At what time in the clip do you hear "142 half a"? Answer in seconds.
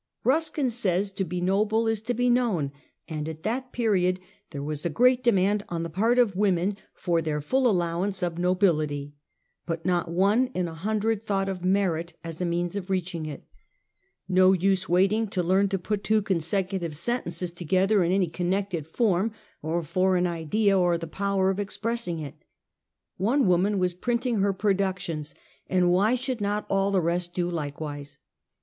16.37-16.95